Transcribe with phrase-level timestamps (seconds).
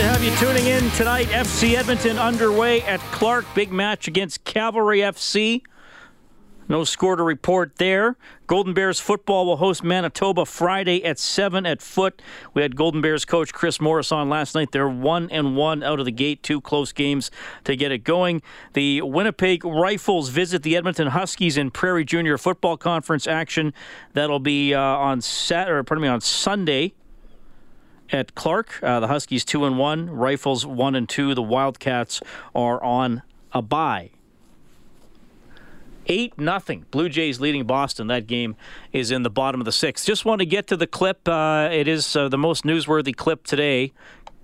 [0.00, 1.26] To have you tuning in tonight.
[1.26, 3.44] FC Edmonton underway at Clarke.
[3.54, 5.60] Big match against Cavalry FC.
[6.70, 8.16] No score to report there.
[8.46, 12.22] Golden Bears football will host Manitoba Friday at 7 at Foote.
[12.54, 14.72] We had Golden Bears coach Chris Morris on last night.
[14.72, 17.30] They're 1 and 1 out of the gate, two close games
[17.64, 18.40] to get it going.
[18.72, 23.74] The Winnipeg Rifles visit the Edmonton Huskies in Prairie Junior Football Conference action.
[24.14, 26.94] That'll be uh, on Saturday, pardon me, on Sunday
[28.12, 28.82] at Clarke.
[28.82, 31.34] Uh, the Huskies two and one, Rifles one and two.
[31.34, 32.20] The Wildcats
[32.54, 34.10] are on a bye.
[36.06, 36.86] Eight nothing.
[36.90, 38.08] Blue Jays leading Boston.
[38.08, 38.56] That game
[38.92, 40.06] is in the bottom of the sixth.
[40.06, 41.28] Just want to get to the clip.
[41.28, 43.92] Uh, it is uh, the most newsworthy clip today.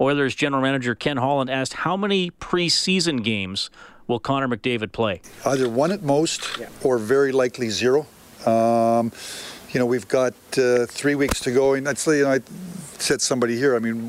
[0.01, 3.70] Oilers general manager Ken Holland asked, "How many preseason games
[4.06, 8.06] will Connor McDavid play?" Either one at most, or very likely zero.
[8.45, 9.11] Um,
[9.72, 12.41] you know, we've got uh, three weeks to go, and that's you know, I
[12.98, 13.77] said somebody here.
[13.77, 14.08] I mean,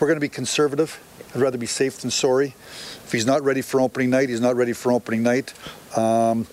[0.00, 1.00] we're going to be conservative.
[1.34, 2.54] I'd rather be safe than sorry.
[3.04, 5.52] If he's not ready for opening night, he's not ready for opening night.
[5.96, 6.46] Um,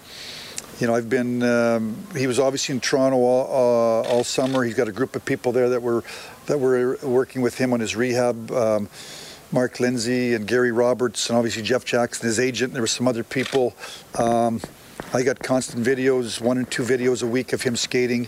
[0.80, 1.41] you know, I've been.
[1.44, 4.63] Um, he was obviously in Toronto all, uh, all summer.
[4.63, 6.03] He's got a group of people there that were
[6.47, 8.52] that were working with him on his rehab.
[8.52, 8.89] Um,
[9.52, 12.73] Mark Lindsay and Gary Roberts, and obviously Jeff Jackson, his agent.
[12.73, 13.75] There were some other people.
[15.13, 18.27] I got constant videos, one and two videos a week of him skating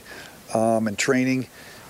[0.53, 1.47] um, and training.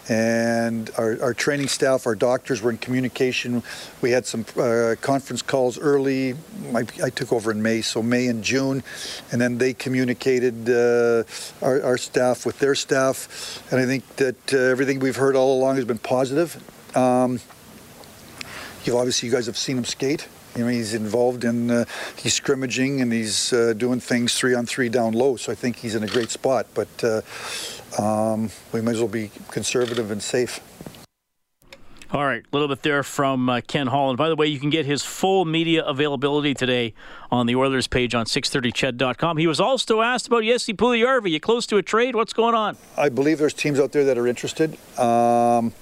[0.07, 3.63] And our, our, training staff, our doctors were in communication.
[4.01, 6.35] We had some uh, conference calls early.
[6.75, 8.83] I, I, took over in May, so May and June.
[9.31, 11.23] And then they communicated uh,
[11.65, 13.63] our, our, staff with their staff.
[13.71, 16.61] And I think that uh, everything we've heard all along has been positive.
[16.95, 17.39] Um,
[18.83, 20.27] you obviously, you guys have seen him skate.
[20.55, 21.85] You know, he's involved in uh,
[22.15, 25.35] he's scrimmaging and he's uh, doing things three on three down low.
[25.35, 26.67] So I think he's in a great spot.
[26.73, 27.21] But uh,
[28.01, 30.61] um, we might as well be conservative and safe.
[32.11, 34.17] All right, a little bit there from uh, Ken Holland.
[34.17, 36.93] By the way, you can get his full media availability today
[37.29, 39.35] on the Oilers page on 630ched.com.
[39.37, 41.31] He was also asked about Jesse Puljujarvi.
[41.31, 42.15] You close to a trade?
[42.15, 42.77] What's going on?
[42.95, 44.77] I believe there's teams out there that are interested.
[44.97, 45.73] Um,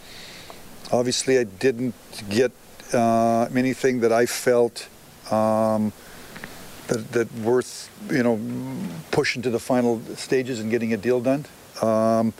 [0.92, 1.94] obviously, I didn't
[2.30, 2.52] get
[2.94, 4.88] uh, anything that I felt
[5.32, 5.92] um,
[6.88, 8.40] that, that worth you know
[9.12, 11.46] pushing to the final stages and getting a deal done.
[11.82, 12.34] Um,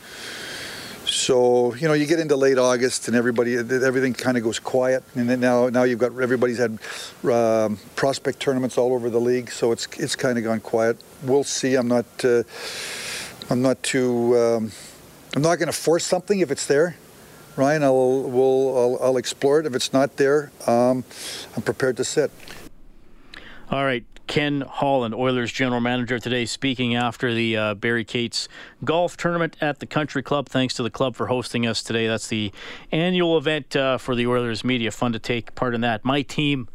[1.06, 5.02] so you know you get into late August and everybody everything kind of goes quiet
[5.14, 6.78] and then now now you've got everybody's had
[7.30, 10.96] um, prospect tournaments all over the league so it's it's kind of gone quiet.
[11.22, 11.74] We'll see.
[11.74, 12.42] I'm not uh,
[13.50, 14.72] I'm not too um,
[15.36, 16.96] I'm not going to force something if it's there.
[17.56, 19.66] Ryan, I'll, we'll, I'll, I'll explore it.
[19.66, 21.04] If it's not there, um,
[21.56, 22.30] I'm prepared to sit.
[23.70, 24.04] All right.
[24.26, 28.48] Ken Holland, Oilers general manager today, speaking after the uh, Barry Cates
[28.82, 30.48] golf tournament at the Country Club.
[30.48, 32.06] Thanks to the club for hosting us today.
[32.06, 32.50] That's the
[32.90, 34.90] annual event uh, for the Oilers media.
[34.90, 36.06] Fun to take part in that.
[36.06, 36.68] My team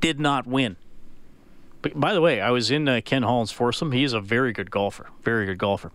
[0.00, 0.76] did not win.
[1.82, 3.92] But by the way, I was in uh, Ken Holland's foursome.
[3.92, 5.10] He is a very good golfer.
[5.22, 5.90] Very good golfer.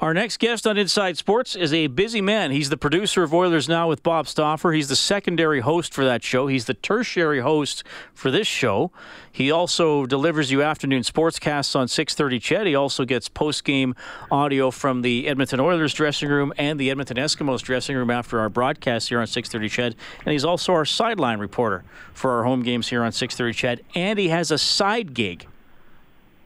[0.00, 2.52] Our next guest on Inside Sports is a busy man.
[2.52, 4.72] He's the producer of Oilers Now with Bob Stauffer.
[4.72, 6.46] He's the secondary host for that show.
[6.46, 7.84] He's the tertiary host
[8.14, 8.92] for this show.
[9.30, 12.66] He also delivers you afternoon sportscasts on 6:30 CHED.
[12.68, 13.94] He also gets post-game
[14.30, 18.48] audio from the Edmonton Oilers dressing room and the Edmonton Eskimos dressing room after our
[18.48, 19.96] broadcast here on 6:30 CHED.
[20.24, 21.84] And he's also our sideline reporter
[22.14, 23.84] for our home games here on 6:30 CHED.
[23.94, 25.46] And he has a side gig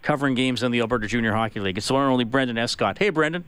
[0.05, 1.77] covering games in the Alberta Junior Hockey League.
[1.77, 2.99] It's the one and only Brendan Escott.
[2.99, 3.45] Hey, Brendan.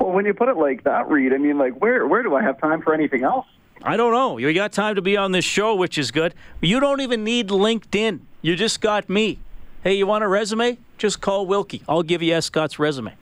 [0.00, 2.42] Well, when you put it like that, Reed, I mean, like, where where do I
[2.42, 3.46] have time for anything else?
[3.84, 4.38] I don't know.
[4.38, 6.34] You got time to be on this show, which is good.
[6.60, 8.20] You don't even need LinkedIn.
[8.40, 9.38] You just got me.
[9.82, 10.78] Hey, you want a resume?
[10.98, 11.82] Just call Wilkie.
[11.88, 13.14] I'll give you Escott's resume.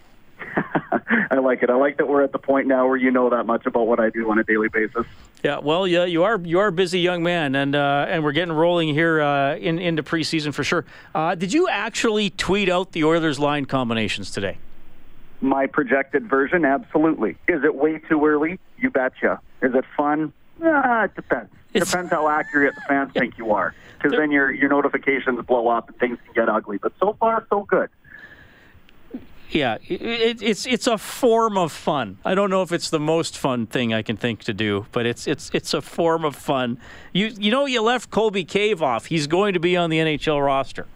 [1.30, 1.70] I like it.
[1.70, 4.00] I like that we're at the point now where you know that much about what
[4.00, 5.06] I do on a daily basis.
[5.42, 8.32] Yeah, well, yeah, you are you are a busy young man, and uh, and we're
[8.32, 10.84] getting rolling here uh, in into preseason for sure.
[11.14, 14.58] Uh, did you actually tweet out the Oilers line combinations today?
[15.40, 17.36] My projected version, absolutely.
[17.48, 18.58] Is it way too early?
[18.76, 19.40] You betcha.
[19.62, 20.34] Is it fun?
[20.62, 21.50] Uh, it depends.
[21.72, 25.68] It depends how accurate the fans think you are, because then your your notifications blow
[25.68, 26.76] up and things can get ugly.
[26.76, 27.88] But so far, so good.
[29.50, 32.18] Yeah, it, it's it's a form of fun.
[32.24, 35.06] I don't know if it's the most fun thing I can think to do, but
[35.06, 36.78] it's it's it's a form of fun.
[37.12, 39.06] You you know you left Colby Cave off.
[39.06, 40.86] He's going to be on the NHL roster.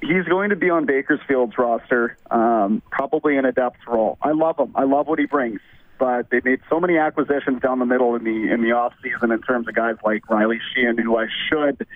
[0.00, 4.18] He's going to be on Bakersfield's roster, um, probably in a depth role.
[4.20, 4.72] I love him.
[4.74, 5.60] I love what he brings.
[5.96, 9.30] But they made so many acquisitions down the middle in the in the off season
[9.30, 11.86] in terms of guys like Riley Sheahan, who I should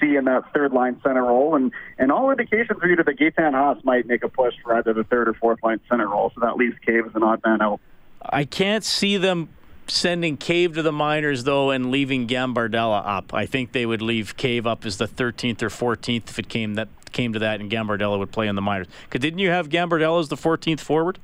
[0.00, 1.54] see in that third line center role.
[1.54, 4.92] And, and all indications are either that Gaetan Haas might make a push for either
[4.92, 6.32] the third or fourth line center role.
[6.34, 7.80] So that leaves Cave as an odd man out.
[8.22, 9.48] I can't see them
[9.86, 13.34] sending Cave to the minors though and leaving Gambardella up.
[13.34, 16.74] I think they would leave Cave up as the 13th or 14th if it came
[16.74, 18.88] that came to that, and Gambardella would play in the minors.
[19.08, 21.18] Cause didn't you have Gambardella as the 14th forward?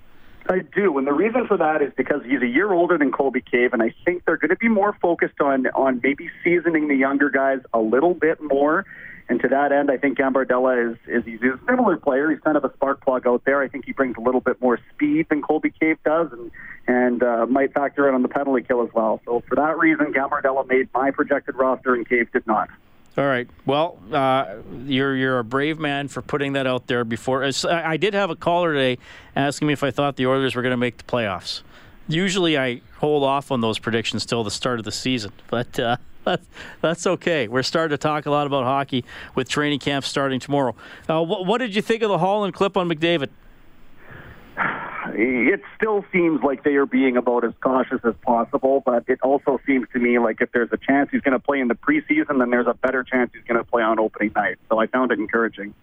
[0.51, 3.41] I do, and the reason for that is because he's a year older than Colby
[3.41, 6.97] Cave, and I think they're going to be more focused on on maybe seasoning the
[6.97, 8.85] younger guys a little bit more.
[9.29, 12.29] And to that end, I think Gambardella is is he's a similar player.
[12.31, 13.63] He's kind of a spark plug out there.
[13.63, 16.51] I think he brings a little bit more speed than Colby Cave does, and
[16.89, 19.21] and uh, might factor in on the penalty kill as well.
[19.27, 22.69] So for that reason, Gambardella made my projected roster, and Cave did not.
[23.19, 23.49] All right.
[23.67, 27.45] Well, uh, you're you're a brave man for putting that out there before.
[27.45, 29.03] I did have a caller today
[29.35, 31.63] asking me if I thought the Oilers were going to make the playoffs.
[32.09, 35.97] Usually, I hold off on those predictions till the start of the season, but uh,
[36.81, 37.49] that's okay.
[37.49, 39.05] We're starting to talk a lot about hockey
[39.35, 40.75] with training camp starting tomorrow.
[41.09, 43.29] Uh, what, what did you think of the Holland clip on McDavid?
[45.15, 49.61] It still seems like they are being about as cautious as possible, but it also
[49.67, 52.39] seems to me like if there's a chance he's going to play in the preseason,
[52.39, 54.59] then there's a better chance he's going to play on opening night.
[54.69, 55.75] So I found it encouraging.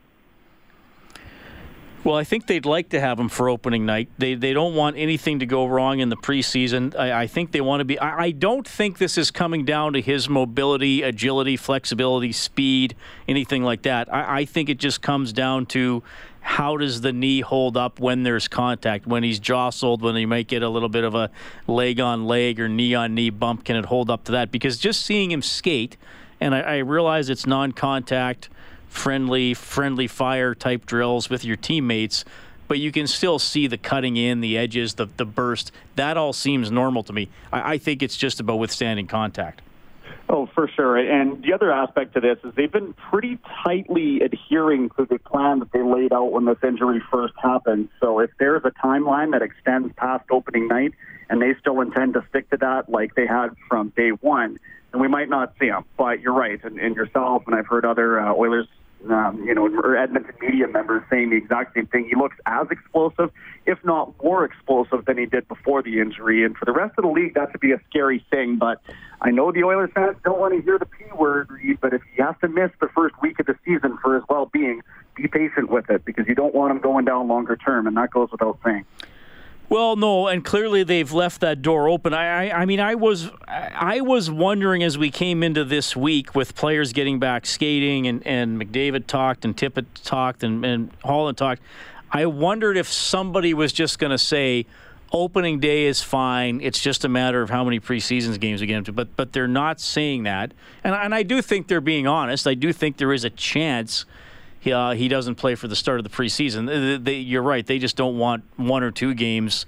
[2.03, 4.09] Well, I think they'd like to have him for opening night.
[4.17, 6.97] They they don't want anything to go wrong in the preseason.
[6.97, 7.99] I, I think they want to be.
[7.99, 12.95] I, I, don't think this is coming down to his mobility, agility, flexibility, speed,
[13.27, 14.07] anything like that.
[14.13, 16.01] I, I think it just comes down to
[16.47, 20.47] how does the knee hold up when there's contact, when he's jostled, when he might
[20.47, 21.29] get a little bit of a
[21.67, 23.65] leg on leg or knee on knee bump?
[23.65, 24.49] Can it hold up to that?
[24.49, 25.97] Because just seeing him skate,
[26.39, 28.47] and I, I realize it's non contact,
[28.87, 32.23] friendly, friendly fire type drills with your teammates
[32.69, 35.71] but you can still see the cutting in, the edges, the the burst.
[35.95, 37.29] That all seems normal to me.
[37.51, 39.61] I, I, think it's just about withstanding contact.
[40.29, 40.97] Oh, for sure.
[40.97, 45.59] And the other aspect to this is they've been pretty tightly adhering to the plan
[45.59, 47.87] that they laid out when this injury first happened.
[48.01, 50.93] So if there's a timeline that extends past opening night
[51.29, 54.59] and they still intend to stick to that like they had from day one,
[54.91, 55.85] then we might not see them.
[55.97, 56.61] But you're right.
[56.61, 58.67] And, and yourself, and I've heard other uh, Oilers
[59.09, 62.07] um, you know, or Edmonton media members saying the exact same thing.
[62.09, 63.31] He looks as explosive,
[63.65, 66.43] if not more explosive, than he did before the injury.
[66.43, 68.57] And for the rest of the league, that could be a scary thing.
[68.57, 68.81] But
[69.21, 72.01] I know the Oilers fans don't want to hear the P word, Reed, but if
[72.15, 74.81] he has to miss the first week of the season for his well being,
[75.15, 78.11] be patient with it because you don't want him going down longer term, and that
[78.11, 78.85] goes without saying.
[79.69, 82.13] Well, no, and clearly they've left that door open.
[82.13, 86.33] I, I, I, mean, I was, I was wondering as we came into this week
[86.33, 91.37] with players getting back skating, and, and McDavid talked, and Tippett talked, and, and Holland
[91.37, 91.61] talked.
[92.11, 94.65] I wondered if somebody was just going to say,
[95.11, 96.61] opening day is fine.
[96.61, 98.93] It's just a matter of how many preseason games we get into.
[98.93, 100.53] But but they're not saying that,
[100.83, 102.47] and and I do think they're being honest.
[102.47, 104.05] I do think there is a chance
[104.67, 106.67] he, uh, he doesn't play for the start of the preseason.
[106.67, 107.65] They, they, you're right.
[107.65, 109.65] They just don't want one or two games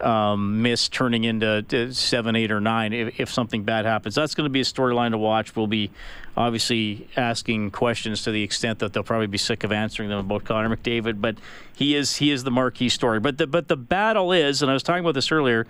[0.00, 4.14] um, missed turning into seven, eight, or nine if, if something bad happens.
[4.14, 5.54] That's going to be a storyline to watch.
[5.54, 5.90] We'll be
[6.36, 10.44] obviously asking questions to the extent that they'll probably be sick of answering them about
[10.44, 11.20] Connor McDavid.
[11.20, 11.36] But
[11.74, 13.20] he is he is the marquee story.
[13.20, 15.66] But the but the battle is, and I was talking about this earlier.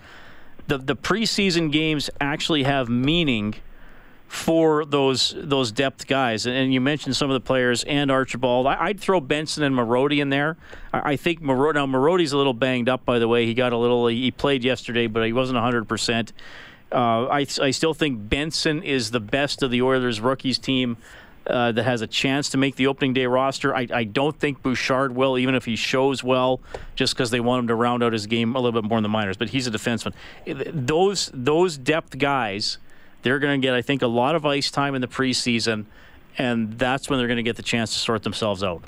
[0.67, 3.55] The the preseason games actually have meaning
[4.31, 6.47] for those those depth guys.
[6.47, 8.65] And you mentioned some of the players and Archibald.
[8.65, 10.55] I, would throw Benson and Marody in there.
[10.93, 13.45] I, think Marody, now Marody's a little banged up, by the way.
[13.45, 14.07] He got a little.
[14.07, 15.81] He played yesterday, but he wasn't 100.
[15.81, 16.31] Uh, percent
[16.93, 20.95] I I still think Benson is the best of the Oilers rookies team.
[21.45, 23.75] Uh, that has a chance to make the opening day roster.
[23.75, 26.61] I, I don't think Bouchard will, even if he shows well,
[26.93, 29.01] just because they want him to round out his game a little bit more in
[29.01, 29.37] the minors.
[29.37, 30.13] But he's a defenseman.
[30.45, 32.77] Those those depth guys
[33.21, 35.85] they're going to get, I think, a lot of ice time in the preseason,
[36.37, 38.83] and that's when they're going to get the chance to sort themselves out.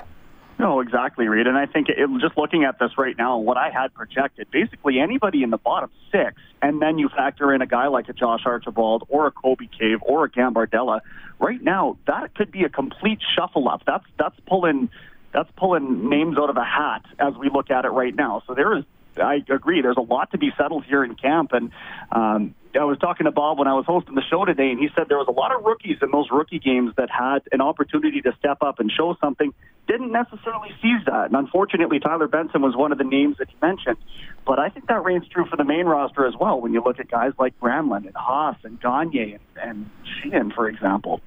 [0.58, 1.46] No, exactly, Reed.
[1.46, 5.00] And I think it, just looking at this right now, what I had projected, basically
[5.00, 8.42] anybody in the bottom six, and then you factor in a guy like a Josh
[8.46, 11.00] Archibald or a Colby Cave or a Gambardella.
[11.40, 13.82] Right now, that could be a complete shuffle up.
[13.84, 14.90] That's that's pulling
[15.32, 18.42] that's pulling names out of a hat as we look at it right now.
[18.46, 18.84] So there is,
[19.16, 21.72] I agree, there's a lot to be settled here in camp, and
[22.12, 24.88] um, I was talking to Bob when I was hosting the show today, and he
[24.94, 28.20] said there was a lot of rookies in those rookie games that had an opportunity
[28.22, 29.54] to step up and show something.
[29.86, 33.56] Didn't necessarily seize that, and unfortunately, Tyler Benson was one of the names that he
[33.62, 33.98] mentioned.
[34.46, 36.60] But I think that reigns true for the main roster as well.
[36.60, 39.90] When you look at guys like Granlund and Haas and Gagne and, and
[40.22, 41.20] Sheahan, for example.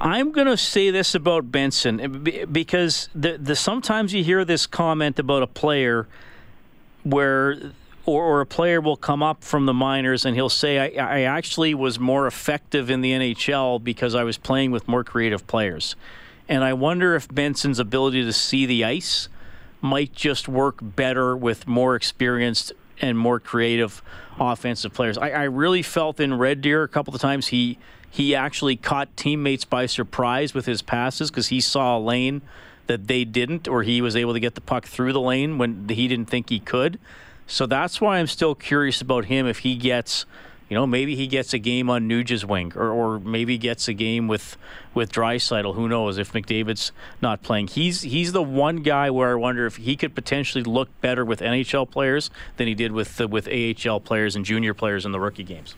[0.00, 4.66] I'm going to say this about Benson eh, because the, the sometimes you hear this
[4.66, 6.08] comment about a player
[7.04, 7.56] where
[8.06, 11.20] or, or, a player will come up from the minors and he'll say, I, I,
[11.22, 15.96] actually was more effective in the NHL because I was playing with more creative players.
[16.48, 19.28] And I wonder if Benson's ability to see the ice
[19.80, 24.02] might just work better with more experienced and more creative
[24.38, 25.18] offensive players.
[25.18, 27.78] I, I really felt in Red Deer a couple of times he
[28.10, 32.42] he actually caught teammates by surprise with his passes because he saw a lane
[32.86, 35.88] that they didn't, or he was able to get the puck through the lane when
[35.88, 37.00] he didn't think he could.
[37.46, 40.24] So that's why I'm still curious about him if he gets,
[40.68, 43.92] you know, maybe he gets a game on Nuge's wing, or, or maybe gets a
[43.92, 44.56] game with
[44.94, 45.74] with Draisaitl.
[45.74, 47.68] Who knows if McDavid's not playing?
[47.68, 51.40] He's he's the one guy where I wonder if he could potentially look better with
[51.40, 55.20] NHL players than he did with uh, with AHL players and junior players in the
[55.20, 55.74] rookie games.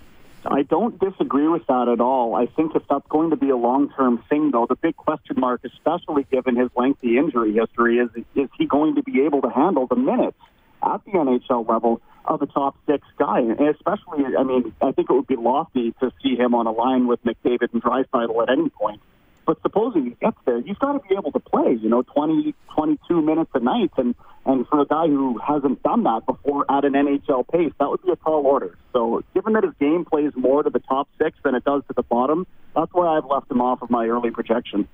[0.48, 2.36] I don't disagree with that at all.
[2.36, 5.62] I think if that's going to be a long-term thing, though, the big question mark,
[5.64, 9.88] especially given his lengthy injury history, is is he going to be able to handle
[9.88, 10.38] the minutes
[10.86, 13.40] at the NHL level of a top six guy?
[13.40, 16.72] And especially, I mean, I think it would be lofty to see him on a
[16.72, 19.00] line with McDavid and Draisaitl at any point.
[19.46, 22.52] But supposing he gets there, you've got to be able to play, you know, 20,
[22.74, 23.92] 22 minutes a night.
[23.96, 27.88] And, and for a guy who hasn't done that before at an NHL pace, that
[27.88, 28.76] would be a tall order.
[28.92, 31.94] So given that his game plays more to the top six than it does to
[31.94, 34.88] the bottom, that's why I've left him off of my early projection.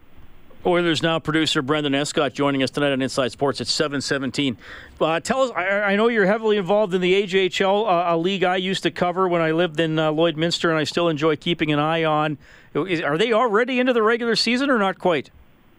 [0.64, 4.56] Oilers now producer Brendan Escott joining us tonight on Inside Sports at 7:17.
[5.00, 8.44] Uh, tell us, I, I, know you're heavily involved in the AJHL, uh, a league
[8.44, 11.72] I used to cover when I lived in uh, Lloydminster, and I still enjoy keeping
[11.72, 12.38] an eye on.
[12.74, 15.30] Is, are they already into the regular season or not quite?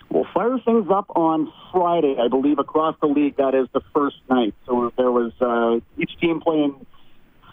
[0.09, 3.37] We'll fire things up on Friday, I believe, across the league.
[3.37, 4.53] That is the first night.
[4.65, 6.85] So there was uh, each team playing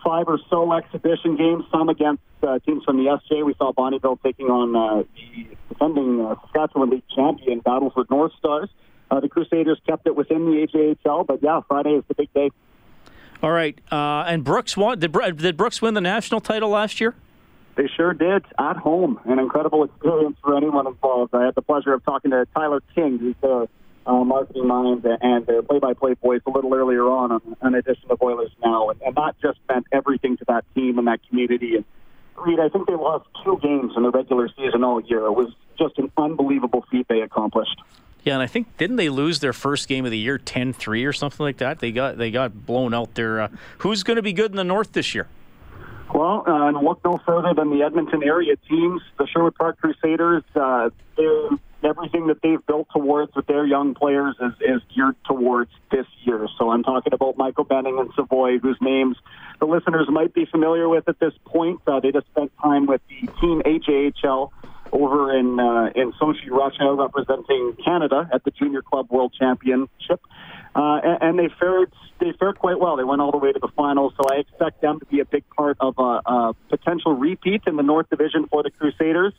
[0.04, 3.44] five or so exhibition games, some against uh, teams from the SJ.
[3.44, 8.68] We saw Bonnyville taking on uh, the defending uh, Saskatchewan League champion, Battleford North Stars.
[9.10, 12.50] Uh, the Crusaders kept it within the AJHL, but yeah, Friday is the big day.
[13.42, 14.98] All right, uh, and Brooks won.
[14.98, 17.14] Did, did Brooks win the national title last year?
[17.76, 19.18] They sure did at home.
[19.24, 21.34] An incredible experience for anyone involved.
[21.34, 23.68] I had the pleasure of talking to Tyler King, who's the
[24.06, 28.20] uh, marketing minds and the play-by-play voice a little earlier on on an edition of
[28.22, 31.76] Oilers Now, and, and that just meant everything to that team and that community.
[31.76, 31.84] And
[32.36, 35.26] Reed, I think they lost two games in the regular season all year.
[35.26, 37.80] It was just an unbelievable feat they accomplished.
[38.24, 41.12] Yeah, and I think didn't they lose their first game of the year 10-3 or
[41.12, 41.78] something like that?
[41.78, 43.40] They got they got blown out there.
[43.40, 45.26] Uh, who's going to be good in the North this year?
[46.12, 50.42] Well, uh, and look no further than the Edmonton area teams, the Sherwood Park Crusaders.
[50.54, 51.50] Uh, they're
[51.84, 56.46] everything that they've built towards with their young players is, is geared towards this year.
[56.58, 59.16] So I'm talking about Michael Benning and Savoie, whose names
[59.58, 61.80] the listeners might be familiar with at this point.
[61.86, 64.50] Uh, they just spent time with the Team AJHL
[64.92, 70.20] over in uh, in Sochi, Russia, representing Canada at the Junior Club World Championship,
[70.74, 72.96] uh, and, and they fared they fared quite well.
[72.96, 75.24] They went all the way to the finals, so I expect them to be a
[75.24, 79.32] big part of a, a potential repeat in the North Division for the Crusaders.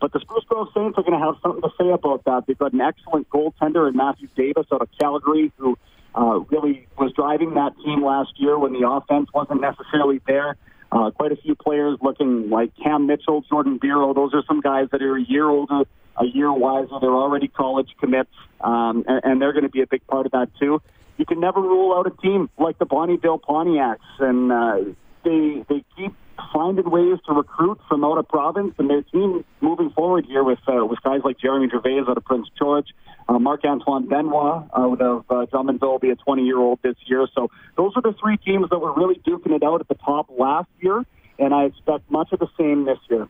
[0.00, 2.44] But the Spruce Grove Saints are going to have something to say about that.
[2.46, 5.76] They've got an excellent goaltender in Matthew Davis out of Calgary, who
[6.14, 10.56] uh, really was driving that team last year when the offense wasn't necessarily there.
[10.90, 14.14] Uh, quite a few players looking like Cam Mitchell, Jordan Biro.
[14.14, 15.82] Those are some guys that are a year older,
[16.16, 16.94] a year wiser.
[17.00, 20.32] They're already college commits, um, and, and they're going to be a big part of
[20.32, 20.80] that too.
[21.18, 25.84] You can never rule out a team like the Bonnyville Pontiacs, and uh, they they
[25.96, 26.14] keep
[26.52, 30.58] finding ways to recruit from out of province, and their team moving forward here with
[30.68, 32.86] uh, with guys like Jeremy Gervais out of Prince George,
[33.28, 37.26] uh, Marc Antoine Benoit out of uh, Drummondville be a 20 year old this year.
[37.34, 40.28] So those are the three teams that were really duking it out at the top
[40.30, 41.04] last year,
[41.38, 43.28] and I expect much of the same this year.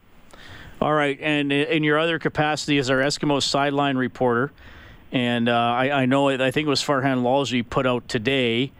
[0.80, 4.52] All right, and in your other capacity as our Eskimo sideline reporter,
[5.10, 8.70] and uh, I, I, know I think it was Farhan Lalji put out today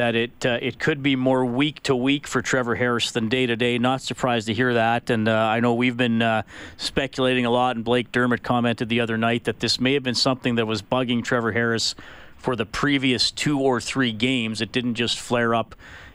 [0.00, 3.44] that it uh, it could be more week to week for Trevor Harris than day
[3.44, 3.76] to day.
[3.76, 5.10] Not surprised to hear that.
[5.10, 6.40] And uh, I know we've been uh,
[6.78, 10.14] speculating a lot, and Blake Dermott commented the other night that this may have been
[10.14, 11.94] something that was bugging Trevor Harris
[12.38, 14.62] for the previous two or three games.
[14.62, 15.74] It didn't just flare up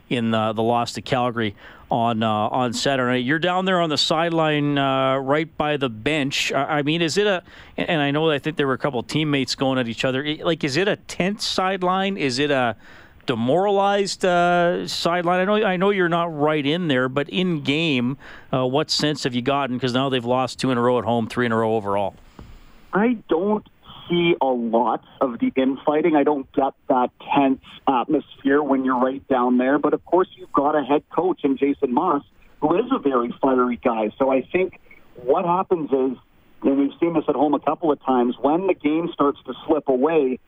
[0.10, 1.56] in the, the loss to Calgary
[1.92, 3.20] on uh, on Saturday.
[3.20, 6.52] You're down there on the sideline, uh, right by the bench.
[6.52, 7.44] I mean, is it a?
[7.78, 10.26] And I know I think there were a couple teammates going at each other.
[10.38, 12.18] Like, is it a tense sideline?
[12.18, 12.76] Is it a
[13.26, 15.40] demoralized uh, sideline?
[15.40, 18.18] I know I know you're not right in there, but in game,
[18.54, 19.78] uh, what sense have you gotten?
[19.78, 22.16] Because now they've lost two in a row at home, three in a row overall.
[22.94, 23.66] I don't
[24.10, 26.16] see a lot of the infighting.
[26.16, 29.80] I don't get that tense atmosphere when you're right down there.
[29.80, 32.24] But of course, you've got a head coach in Jason Maas,
[32.62, 34.12] who is a very fiery guy.
[34.18, 34.80] So I think
[35.16, 36.18] what happens is,
[36.64, 39.54] and we've seen this at home a couple of times, when the game starts to
[39.68, 40.40] slip away,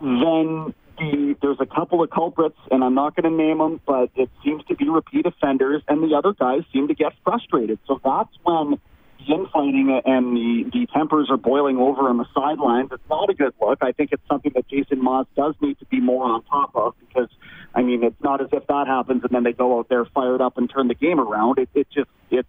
[0.00, 4.10] then the, there's a couple of culprits, and I'm not going to name them, but
[4.14, 7.78] it seems to be repeat offenders, and the other guys seem to get frustrated.
[7.86, 8.78] So that's when
[9.18, 12.90] the infighting and the, the tempers are boiling over on the sidelines.
[12.92, 13.78] It's not a good look.
[13.82, 16.94] I think it's something that Jason Maas does need to be more on top of
[17.00, 17.28] because,
[17.74, 20.40] I mean, it's not as if that happens and then they go out there fired
[20.40, 21.58] up and turn the game around.
[21.58, 22.48] It, it just, it's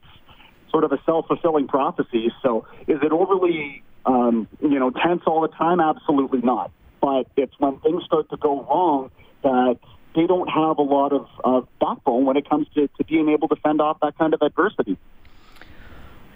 [0.71, 2.31] sort of a self-fulfilling prophecy.
[2.43, 5.79] So is it overly, um, you know, tense all the time?
[5.79, 6.71] Absolutely not
[7.01, 9.11] but it's when things start to go wrong
[9.43, 9.79] that
[10.15, 13.47] they don't have a lot of uh, backbone when it comes to, to being able
[13.49, 14.97] to fend off that kind of adversity.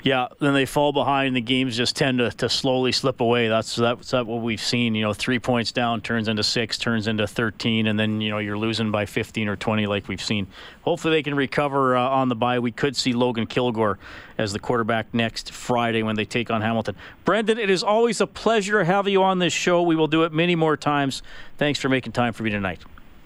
[0.02, 1.36] Yeah, then they fall behind.
[1.36, 3.50] The games just tend to, to slowly slip away.
[3.50, 4.96] That's that's that what we've seen.
[4.96, 8.38] You know, three points down turns into six, turns into thirteen, and then you know
[8.38, 10.48] you're losing by fifteen or twenty, like we've seen.
[10.84, 12.60] Hopefully, they can recover uh, on the bye.
[12.60, 14.00] We could see Logan Kilgore
[14.38, 16.96] as the quarterback next Friday when they take on Hamilton.
[17.26, 19.82] Brendan, it is always a pleasure to have you on this show.
[19.82, 21.22] We will do it many more times.
[21.58, 22.80] Thanks for making time for me tonight.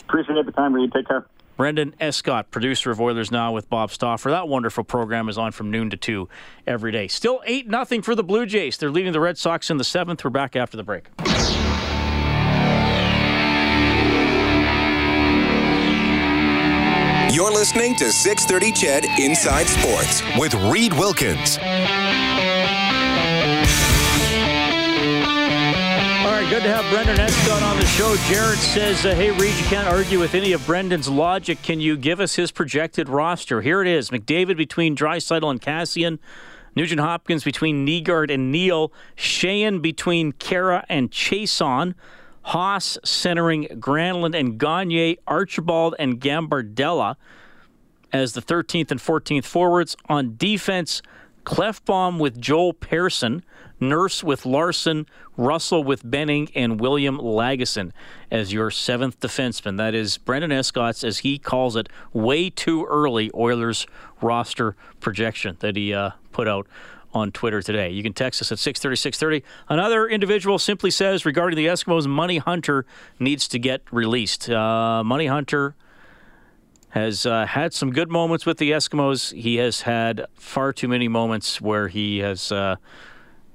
[0.09, 0.91] Appreciate the time, Reed.
[0.91, 1.25] Take care.
[1.55, 4.29] Brendan Escott, producer of Oilers Now with Bob Stauffer.
[4.31, 6.27] That wonderful program is on from noon to 2
[6.65, 7.07] every day.
[7.07, 8.77] Still 8 nothing for the Blue Jays.
[8.77, 10.23] They're leading the Red Sox in the seventh.
[10.23, 11.05] We're back after the break.
[17.33, 21.57] You're listening to 630 CHED Inside Sports with Reed Wilkins.
[26.49, 28.15] Good to have Brendan Escott on the show.
[28.27, 31.61] Jared says, uh, Hey, Reed, you can't argue with any of Brendan's logic.
[31.63, 33.61] Can you give us his projected roster?
[33.61, 36.19] Here it is McDavid between Draisaitl and Kassian.
[36.75, 41.95] Nugent Hopkins between Nygard and Neal, Sheahan between Khaira and Chiasson.
[42.43, 47.15] Haas centering Granlund and Gagne, Archibald and Gambardella
[48.11, 49.95] as the 13th and 14th forwards.
[50.07, 51.01] On defense,
[51.45, 53.43] Klefbom with Joel Persson,
[53.79, 57.91] Nurse with Larsson, Russell with Benning, and William Lagesson
[58.31, 59.77] as your seventh defenseman.
[59.77, 63.85] That is Brendan Escott's, as he calls it, way too early Oilers
[64.21, 66.67] roster projection that he uh, put out
[67.13, 67.89] on Twitter today.
[67.89, 69.45] You can text us at 630, 630.
[69.69, 72.85] Another individual simply says regarding the Eskimos, Money Hunter
[73.19, 74.49] needs to get released.
[74.49, 75.75] Uh, Money Hunter
[76.93, 79.33] has uh, had some good moments with the Eskimos.
[79.33, 82.75] He has had far too many moments where he has uh,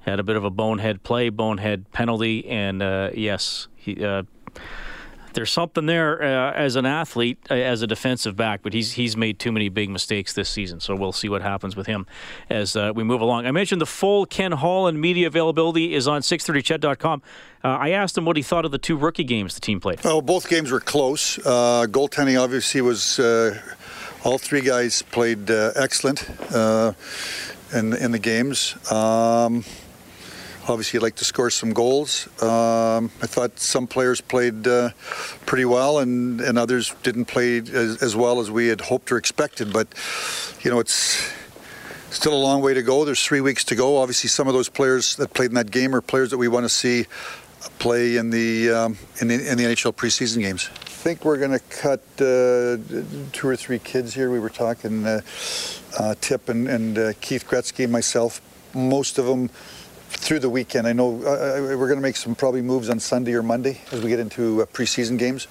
[0.00, 4.24] had a bit of a bonehead play, bonehead penalty, and uh, yes, he, uh,
[5.38, 9.16] there's something there uh, as an athlete, uh, as a defensive back, but he's he's
[9.16, 10.80] made too many big mistakes this season.
[10.80, 12.06] So we'll see what happens with him
[12.50, 13.46] as uh, we move along.
[13.46, 17.22] I mentioned the full Ken Holland media availability is on 630ched.com.
[17.62, 20.02] Uh, I asked him what he thought of the two rookie games the team played.
[20.02, 21.38] Well, both games were close.
[21.38, 23.20] Uh, goaltending obviously was.
[24.24, 26.28] all three guys played excellent
[27.72, 28.74] in in the games.
[28.90, 29.64] Um,
[30.68, 32.26] Obviously, you'd like to score some goals.
[32.42, 34.90] Um, I thought some players played uh,
[35.46, 39.16] pretty well, and, and others didn't play as, as well as we had hoped or
[39.16, 39.72] expected.
[39.72, 39.88] But,
[40.60, 41.32] you know, it's
[42.10, 43.06] still a long way to go.
[43.06, 43.96] There's three weeks to go.
[43.96, 46.64] Obviously, some of those players that played in that game are players that we want
[46.64, 47.06] to see
[47.78, 50.68] play in the um, in, the, in the NHL preseason games.
[50.72, 52.76] I think we're going to cut uh,
[53.32, 54.30] two or three kids here.
[54.30, 55.22] We were talking uh,
[55.98, 58.42] uh, Tip and, and uh, Keith Gretzky, and myself.
[58.74, 59.48] Most of them
[60.08, 60.86] through the weekend.
[60.86, 63.80] I know uh, uh we're going to make some probably moves on Sunday or Monday
[63.92, 65.48] as we get into uh, preseason games.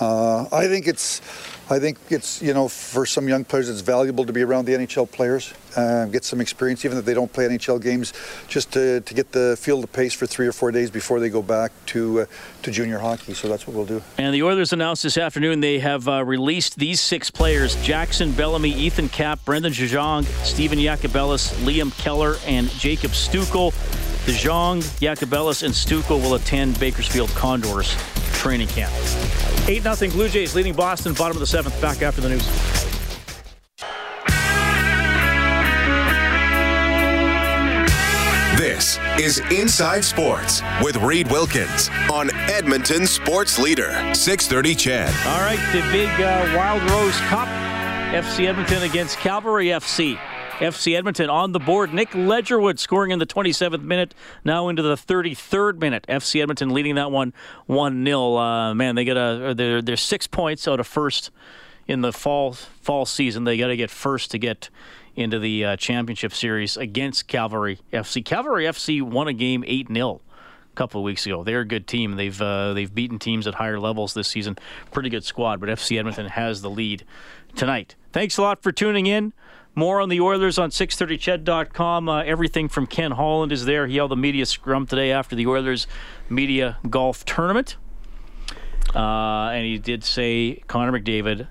[0.00, 1.20] Uh, I think it's,
[1.70, 4.72] I think it's you know for some young players it's valuable to be around the
[4.72, 8.12] NHL players, uh, get some experience even if they don't play NHL games,
[8.48, 11.30] just to, to get the feel the pace for three or four days before they
[11.30, 12.26] go back to uh,
[12.62, 13.32] to junior hockey.
[13.32, 14.02] So that's what we'll do.
[14.18, 18.70] And the Oilers announced this afternoon they have uh, released these six players: Jackson Bellamy,
[18.70, 23.72] Ethan Cap, Brendan De Jong, Stephen Yakabelis, Liam Keller, and Jacob Stukel.
[24.26, 27.94] De Jong, Yakabelis, and Stukel will attend Bakersfield Condors
[28.32, 28.92] training camp.
[29.68, 31.80] 8 0 Blue Jays leading Boston, bottom of the seventh.
[31.80, 32.46] Back after the news.
[38.58, 45.08] This is Inside Sports with Reed Wilkins on Edmonton Sports Leader, 630 CHED.
[45.26, 47.48] All right, the big uh, Wild Rose Cup,
[48.12, 50.18] FC Edmonton against Cavalry FC.
[50.58, 51.92] FC Edmonton on the board.
[51.92, 54.14] Nick Ledgerwood scoring in the 27th minute,
[54.44, 56.06] now into the 33rd minute.
[56.08, 57.32] FC Edmonton leading that one
[57.66, 58.36] 1 0.
[58.36, 61.30] Uh, man, they get a, they're, they're six points out of first
[61.88, 63.44] in the fall fall season.
[63.44, 64.70] They got to get first to get
[65.16, 68.24] into the uh, championship series against Cavalry FC.
[68.24, 70.20] Cavalry FC won a game 8 0
[70.72, 71.42] a couple of weeks ago.
[71.42, 72.16] They're a good team.
[72.16, 74.56] They've uh, they've beaten teams at higher levels this season.
[74.92, 77.04] Pretty good squad, but FC Edmonton has the lead
[77.56, 77.96] tonight.
[78.12, 79.32] Thanks a lot for tuning in.
[79.74, 82.08] More on the Oilers on 630ched.com.
[82.08, 83.86] Uh, everything from Ken Holland is there.
[83.86, 85.86] He held the media scrum today after the Oilers
[86.28, 87.76] media golf tournament.
[88.94, 91.48] Uh, and he did say Connor McDavid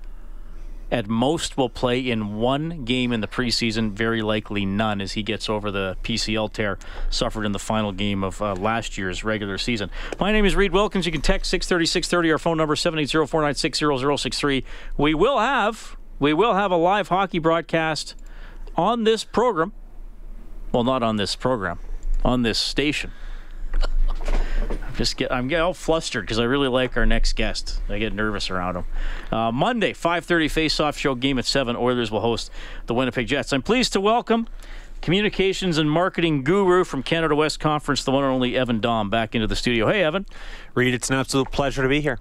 [0.90, 5.22] at most will play in one game in the preseason, very likely none, as he
[5.22, 6.78] gets over the PCL tear
[7.10, 9.90] suffered in the final game of uh, last year's regular season.
[10.20, 11.04] My name is Reed Wilkins.
[11.04, 12.32] You can text 630 630.
[12.32, 13.78] Our phone number 780 496
[14.22, 14.64] 0063.
[14.96, 18.14] We will have we will have a live hockey broadcast
[18.76, 19.72] on this program.
[20.72, 21.78] Well, not on this program,
[22.24, 23.12] on this station.
[23.80, 27.80] I'm just get I'm getting all flustered because I really like our next guest.
[27.88, 28.84] I get nervous around him.
[29.30, 31.76] Uh, Monday, 5:30 face-off show game at seven.
[31.76, 32.50] Oilers will host
[32.86, 33.52] the Winnipeg Jets.
[33.52, 34.48] I'm pleased to welcome
[35.04, 39.34] communications and marketing guru from Canada West Conference, the one and only Evan Dom, back
[39.34, 39.86] into the studio.
[39.86, 40.24] Hey, Evan.
[40.74, 42.18] Reed, it's an absolute pleasure to be here.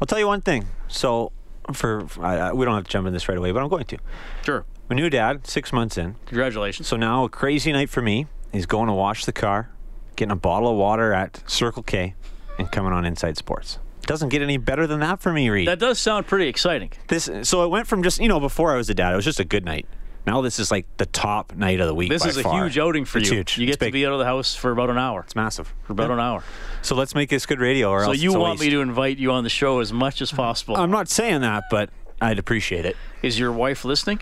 [0.00, 0.66] I'll tell you one thing.
[0.88, 1.30] So,
[1.74, 3.98] for, I, we don't have to jump in this right away, but I'm going to.
[4.44, 4.64] Sure.
[4.88, 6.16] My new dad, six months in.
[6.26, 6.88] Congratulations.
[6.88, 8.26] So now a crazy night for me.
[8.52, 9.70] He's going to wash the car,
[10.16, 12.14] getting a bottle of water at Circle K,
[12.58, 13.78] and coming on Inside Sports.
[14.02, 15.68] Doesn't get any better than that for me, Reed.
[15.68, 16.90] That does sound pretty exciting.
[17.08, 19.26] This so it went from just you know before I was a dad, it was
[19.26, 19.86] just a good night.
[20.28, 22.10] Now this is like the top night of the week.
[22.10, 22.62] This is a far.
[22.62, 23.36] huge outing for It's you.
[23.36, 23.56] huge.
[23.56, 23.92] You get It's to big.
[23.94, 25.20] be out of the house for about an hour.
[25.22, 25.72] It's massive.
[25.84, 26.14] For about Yeah.
[26.14, 26.42] an hour.
[26.82, 29.42] So let's make this good radio, or So you want me to invite you on
[29.42, 30.76] the show as much as possible.
[30.76, 31.88] I'm not saying that, but
[32.20, 32.96] I'd appreciate it.
[33.22, 34.20] Is your wife listening?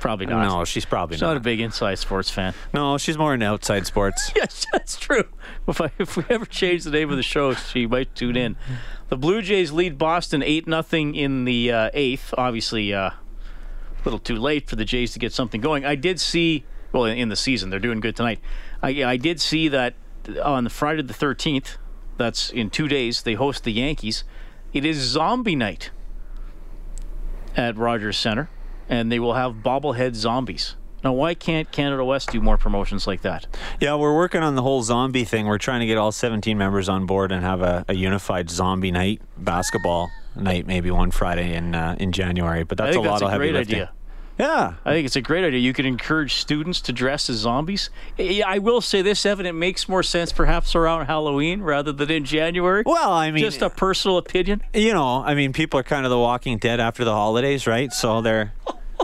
[0.00, 0.46] Probably not.
[0.48, 1.28] No, she's probably She's not.
[1.28, 2.52] not a big inside sports fan.
[2.74, 4.32] No, she's more into outside sports.
[4.36, 5.24] Yes, that's true.
[5.68, 8.56] If, I, if we ever change the name of the show, she might tune in.
[9.08, 12.34] The Blue Jays lead Boston 8 nothing in the uh, eighth.
[12.36, 13.10] Obviously, uh,
[14.04, 15.84] little too late for the Jays to get something going.
[15.84, 18.40] I did see, well, in, the season, they're doing good tonight.
[18.82, 19.94] I, I did see that
[20.42, 21.76] on Friday the 13th,
[22.16, 24.24] that's in two days, they host the Yankees.
[24.72, 25.90] It is zombie night
[27.56, 28.48] at Rogers Center,
[28.88, 30.76] and they will have bobblehead zombies.
[31.02, 33.46] Now, why can't Canada West do more promotions like that?
[33.78, 35.46] Yeah, we're working on the whole zombie thing.
[35.46, 38.90] We're trying to get all 17 members on board and have a, a unified zombie
[38.90, 42.64] night, basketball night, maybe one Friday in uh, in January.
[42.64, 43.74] But that's a lot that's a of heavy great lifting.
[43.76, 43.92] idea.
[44.36, 45.60] Yeah, I think it's a great idea.
[45.60, 47.88] You could encourage students to dress as zombies.
[48.18, 52.24] I will say this, Evan, it makes more sense perhaps around Halloween rather than in
[52.24, 52.82] January.
[52.84, 54.62] Well, I mean, Just a personal opinion.
[54.74, 57.92] you know, I mean, people are kind of the Walking Dead after the holidays, right?
[57.92, 58.54] So their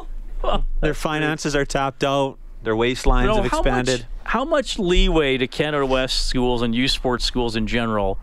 [0.80, 2.38] their finances are tapped out.
[2.64, 4.06] Their waistlines have expanded.
[4.24, 8.18] How much, how much leeway do Canada West schools and youth sports schools in general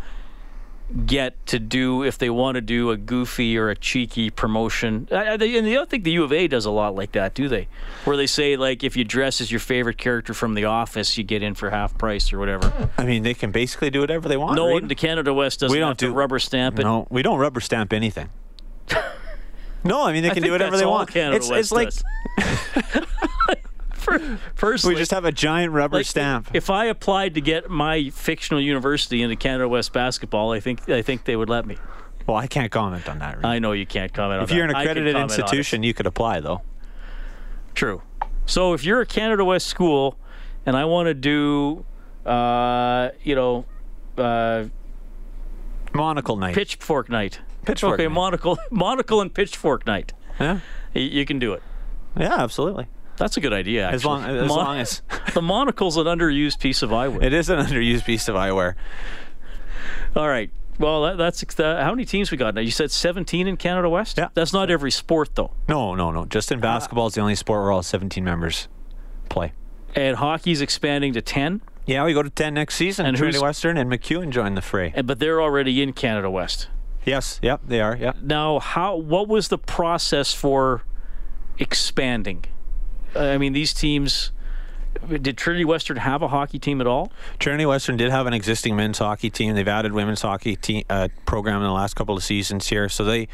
[1.06, 5.08] get to do if they want to do a goofy or a cheeky promotion?
[5.10, 7.50] They- and I don't think the U of A does a lot like that, do
[7.50, 7.68] they?
[8.06, 11.24] Where they say like if you dress as your favorite character from The Office, you
[11.24, 12.90] get in for half price or whatever.
[12.98, 14.56] I mean, they can basically do whatever they want.
[14.56, 14.88] No, Reed.
[14.88, 16.84] the Canada West doesn't We don't have to do- rubber stamp it.
[16.84, 18.30] No, we don't rubber stamp anything.
[19.84, 21.10] no, I mean they can do whatever they want.
[21.10, 22.04] Canada it's West it's
[22.38, 23.04] like
[24.84, 26.50] We just have a giant rubber like, stamp.
[26.54, 31.02] If I applied to get my fictional university into Canada West basketball, I think I
[31.02, 31.78] think they would let me.
[32.26, 33.38] well, I can't comment on that.
[33.38, 33.46] Reed.
[33.46, 34.44] I know you can't comment on that.
[34.44, 34.56] if that.
[34.56, 35.42] you're an accredited comment on it.
[35.42, 36.62] institution, you could apply though.
[37.76, 38.02] True.
[38.46, 40.18] So if you're a Canada West school,
[40.66, 41.86] and I want to do,
[42.26, 43.66] uh, you know,
[44.18, 44.66] uh,
[45.94, 46.56] Monocle night.
[46.56, 47.40] pitchfork night.
[47.66, 48.14] Pitchfork Okay, night.
[48.14, 50.14] monocle, monocle, and pitchfork night.
[50.40, 50.60] Yeah,
[50.94, 51.64] You can do it.
[52.18, 52.88] yeah, absolutely.
[53.18, 53.86] That's a good idea.
[53.86, 53.96] Actually.
[53.96, 55.02] As long as, Mon- long as
[55.34, 57.24] the monocle's an underused piece of eyewear.
[57.24, 58.76] it is an underused piece of eyewear.
[60.16, 60.50] All right.
[60.80, 62.62] Well, that, that's uh, how many teams we got now.
[62.62, 64.18] You said 17 in Canada West.
[64.18, 64.30] Yeah.
[64.36, 65.52] That's not every sport though.
[65.68, 66.26] No, no, no.
[66.26, 68.68] Just in basketball, it's the only sport where all 17 members
[69.30, 69.54] play.
[69.96, 73.08] And hockey's expanding to 10, Yeah, we go to 10 next season.
[73.08, 74.94] And Trinity Western and MacEwan join the fray.
[74.96, 76.68] and, but they're already in Canada West.
[77.06, 77.96] Yes, yep, they are.
[77.96, 78.18] Yep.
[78.22, 78.98] Now, how?
[78.98, 80.84] What was the process for
[81.58, 82.44] expanding?
[83.16, 84.32] I mean, these teams.
[85.08, 87.12] Did Trinity Western have a hockey team at all?
[87.38, 89.54] Trinity Western did have an existing men's hockey team.
[89.54, 92.90] They've added women's hockey team, uh, program in the last couple of seasons here.
[92.90, 93.28] So they,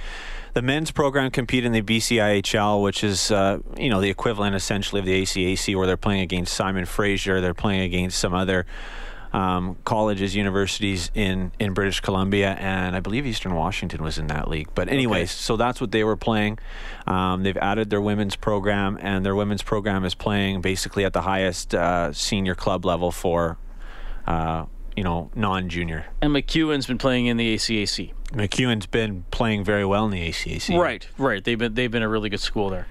[0.55, 4.99] the men's program compete in the BCIHL, which is uh, you know the equivalent essentially
[4.99, 7.39] of the ACAC, where they're playing against Simon Fraser.
[7.39, 8.65] They're playing against some other
[9.33, 14.47] um, colleges, universities in, in British Columbia, and I believe Eastern Washington was in that
[14.47, 14.69] league.
[14.75, 15.37] But anyways, okay.
[15.37, 16.59] so that's what they were playing.
[17.07, 21.21] Um, they've added their women's program, and their women's program is playing basically at the
[21.21, 23.57] highest uh, senior club level for.
[24.25, 24.65] Uh,
[24.95, 26.05] you know, non-junior.
[26.21, 28.13] And MacEwan's been playing in the ACAC.
[28.31, 30.77] MacEwan's been playing very well in the ACAC.
[30.77, 31.43] Right, right.
[31.43, 32.85] They've been they've been a really good school there.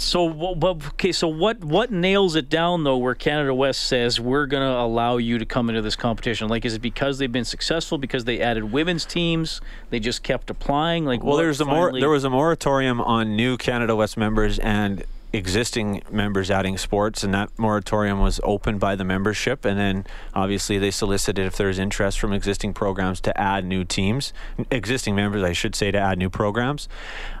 [0.00, 2.96] So, okay, so what what nails it down though?
[2.96, 6.46] Where Canada West says we're going to allow you to come into this competition?
[6.46, 7.98] Like, is it because they've been successful?
[7.98, 9.60] Because they added women's teams?
[9.90, 11.04] They just kept applying?
[11.04, 15.04] Like, well, there's a more there was a moratorium on new Canada West members, and
[15.32, 19.64] existing members adding sports, and that moratorium was opened by the membership.
[19.64, 24.32] And then obviously they solicited if there's interest from existing programs to add new teams,
[24.70, 26.88] existing members, I should say, to add new programs.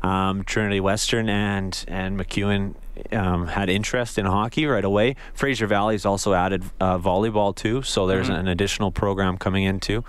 [0.02, 2.74] Um, Trinity Western and and MacEwan
[3.12, 5.16] um, had interest in hockey right away.
[5.32, 8.40] Fraser Valley's also added uh, volleyball too, so there's mm-hmm.
[8.40, 10.04] an additional program coming in too.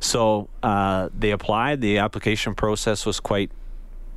[0.00, 1.80] So uh, they applied.
[1.80, 3.50] The application process was quite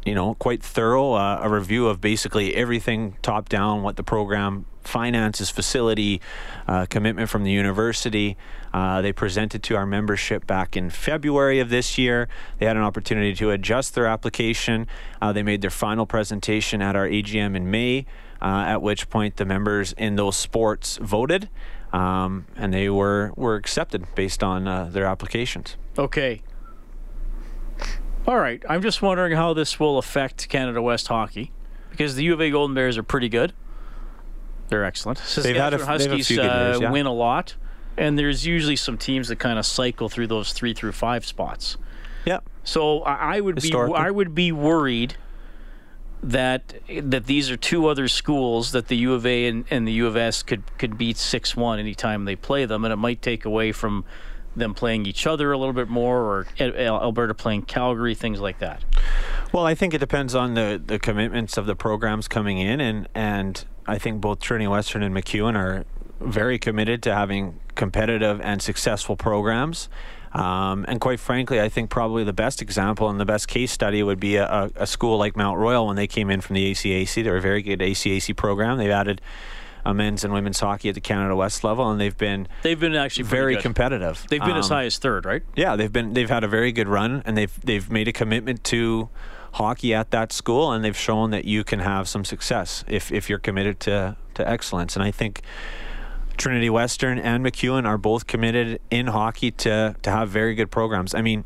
[0.05, 4.65] you know, quite thorough, uh, a review of basically everything top down, what the program
[4.87, 6.21] finances, facility,
[6.67, 8.37] uh, commitment from the university.
[8.73, 12.27] Uh, they presented to our membership back in February of this year.
[12.57, 14.87] They had an opportunity to adjust their application.
[15.21, 18.05] Uh, they made their final presentation at our AGM in May,
[18.41, 21.49] uh, at which point the members in those sports voted.
[21.93, 25.77] Um, and they were, were accepted based on uh, their applications.
[25.97, 26.41] Okay.
[28.27, 28.61] All right.
[28.67, 31.51] I'm just wondering how this will affect Canada West hockey
[31.89, 33.53] because the U of A Golden Bears are pretty good.
[34.67, 35.21] They're excellent.
[35.41, 36.91] They've had a, Huskies they've a uh, years, yeah.
[36.91, 37.55] win a lot,
[37.95, 41.77] and there's usually some teams that kind of cycle through those three through five spots.
[42.25, 42.39] Yeah.
[42.65, 45.15] So I, I would be I would be worried
[46.21, 49.93] that that these are two other schools that the U of A and, and the
[49.93, 53.21] U of S could could beat six one anytime they play them, and it might
[53.21, 54.03] take away from
[54.57, 58.83] them playing each other a little bit more, or Alberta playing Calgary, things like that?
[59.53, 63.07] Well, I think it depends on the, the commitments of the programs coming in, and
[63.15, 65.85] and I think both Trinity Western and MacEwan are
[66.19, 69.87] very committed to having competitive and successful programs.
[70.33, 74.03] Um, and quite frankly, I think probably the best example and the best case study
[74.03, 77.23] would be a, a, school like Mount Royal when they came in from the ACAC.
[77.23, 78.77] They're a very good ACAC program.
[78.77, 79.21] They've added
[79.87, 82.95] uh, men's and women's hockey at the Canada West level, and they've been they've been
[82.95, 83.63] actually very good.
[83.63, 84.25] competitive.
[84.29, 85.43] They've been um, as high as third, right?
[85.55, 88.65] Yeah, they've been they've had a very good run, and they've they've made a commitment
[88.65, 89.07] to
[89.53, 93.29] hockey at that school, and they've shown that you can have some success if if
[93.29, 94.95] you're committed to to excellence.
[94.95, 95.41] And I think.
[96.37, 101.15] Trinity Western and MacEwan are both committed in hockey to to have very good programs.
[101.15, 101.45] I mean,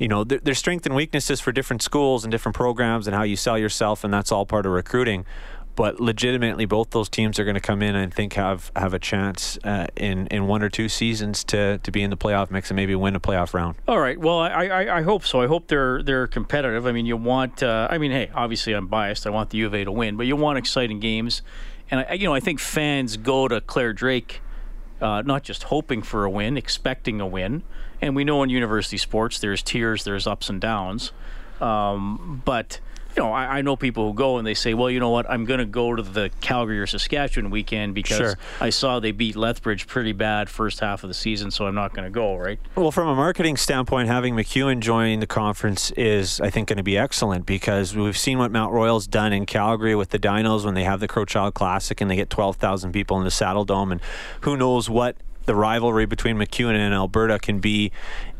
[0.00, 3.22] you know, there, there's strengths and weaknesses for different schools and different programs and how
[3.22, 5.26] you sell yourself, and that's all part of recruiting
[5.76, 8.98] but legitimately, both those teams are going to come in and think have have a
[8.98, 12.70] chance uh, in in one or two seasons to to be in the playoff mix
[12.70, 13.76] and maybe win a playoff round.
[13.88, 14.18] All right.
[14.18, 15.40] Well, I I, I hope so.
[15.40, 16.86] I hope they're they're competitive.
[16.86, 17.62] I mean, you want.
[17.62, 19.26] Uh, I mean, hey, obviously I'm biased.
[19.26, 21.42] I want the U of A to win, but you want exciting games,
[21.90, 24.42] and I, you know I think fans go to Clare Drake.
[25.00, 27.62] Uh, not just hoping for a win, expecting a win.
[28.02, 31.12] And we know in university sports there's tiers, there's ups and downs.
[31.60, 32.80] Um, but
[33.16, 35.28] you know, I, I, know people who go and they say, well, you know what,
[35.28, 38.38] I'm going to go to the Calgary or Saskatchewan weekend because sure.
[38.60, 41.92] I saw they beat Lethbridge pretty bad first half of the season, so I'm not
[41.92, 42.58] going to go, right?
[42.76, 46.82] Well, from a marketing standpoint, having MacEwan join the conference is, I think, going to
[46.82, 50.74] be excellent because we've seen what Mount Royal's done in Calgary with the Dinos when
[50.74, 54.00] they have the Crowchild Classic and they get 12,000 people in the Saddledome, and
[54.42, 57.90] who knows what the rivalry between MacEwan and Alberta can be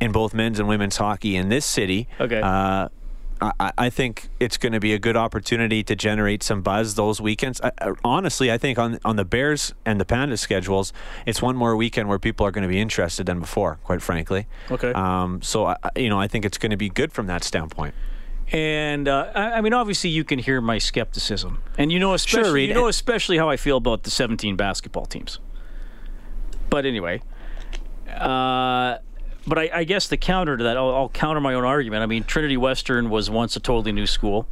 [0.01, 2.07] in both men's and women's hockey in this city.
[2.21, 2.41] Okay.
[2.41, 2.89] Uh,
[3.41, 7.21] I, I think it's going to be a good opportunity to generate some buzz those
[7.21, 7.61] weekends.
[7.63, 7.73] I,
[8.05, 10.93] honestly, I think on on the Bears and the Pandas schedules,
[11.27, 13.79] it's one more weekend where people are going to be interested than before.
[13.85, 14.47] Quite frankly.
[14.71, 14.93] Okay.
[14.93, 17.95] Um, so I, you know, I think it's going to be good from that standpoint.
[18.53, 22.67] And uh, I, I, mean, obviously, you can hear my skepticism, and you know, especially
[22.67, 25.39] sure, you know, especially how I feel about the 17 basketball teams.
[26.69, 27.23] But anyway,
[28.09, 28.99] uh,
[29.47, 32.03] but I, I, guess the counter to that, I'll, I'll, counter my own argument.
[32.03, 34.47] I mean, Trinity Western was once a totally new school.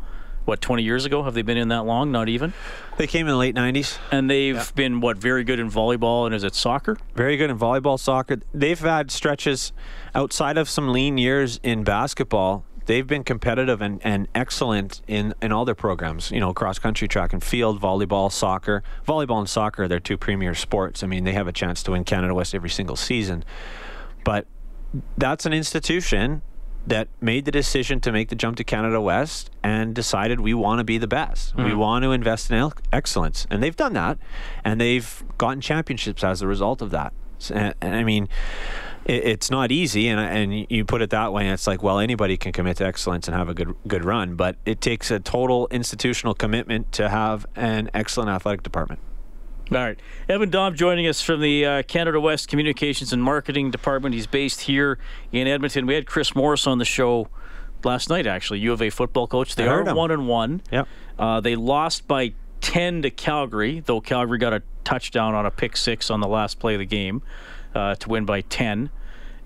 [0.45, 1.25] What, 20 years ago?
[1.25, 2.11] Have they been in that long?
[2.11, 2.55] Not even?
[2.97, 3.99] They came in the late 90s.
[4.11, 4.65] And they've yeah.
[4.75, 6.97] been, what, very good in volleyball and is it soccer?
[7.15, 8.39] Very good in volleyball, soccer.
[8.55, 9.73] They've had stretches
[10.15, 12.65] outside of some lean years in basketball.
[12.87, 17.07] They've been competitive and, and excellent in, in all their programs, you know, cross country,
[17.09, 18.83] track and field, volleyball, soccer.
[19.07, 21.03] Volleyball and soccer are their two premier sports.
[21.03, 23.45] I mean, they have a chance to win Canada West every single season.
[24.25, 24.47] But
[25.17, 26.43] that's an institution
[26.87, 30.79] that made the decision to make the jump to Canada West and decided we want
[30.79, 31.55] to be the best.
[31.55, 31.65] Mm.
[31.65, 31.79] We hmm.
[31.79, 33.47] want to invest in excellence.
[33.51, 34.19] And they've done that.
[34.65, 37.13] And they've gotten championships as a result of that.
[37.53, 38.29] And, and I mean,
[39.05, 41.99] it, it's not easy, and and you put it that way, and it's like, well,
[41.99, 45.21] anybody can commit to excellence and have a good good run, but it takes a
[45.21, 49.01] total institutional commitment to have an excellent athletic department.
[49.71, 49.99] All right.
[50.29, 54.15] Evan Dom joining us from the uh, Canada West Communications and Marketing Department.
[54.15, 54.99] He's based here
[55.31, 55.85] in Edmonton.
[55.87, 57.29] We had Chris Morris on the show
[57.85, 59.57] last night, actually, U of A football coach.
[59.57, 59.95] They are him.
[59.95, 60.63] one and one.
[60.73, 60.89] Yep.
[61.19, 65.77] Uh, they lost by 10 to Calgary, though Calgary got a touchdown on a pick
[65.77, 67.23] six on the last play of the game
[67.75, 68.89] uh, to win by 10